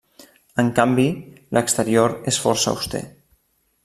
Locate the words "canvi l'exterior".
0.79-2.15